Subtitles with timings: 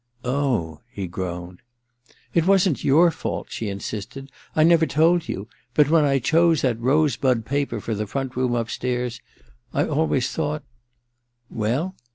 [0.23, 1.61] * Oh/ he groaned.
[1.99, 2.01] *
[2.33, 4.31] It wasn't your fault,' she insisted.
[4.43, 8.07] * I never told you— but when I chose that rose bud paper for the
[8.07, 9.21] front room upstairs,
[9.75, 10.63] I always thought
[11.31, 11.93] '* Well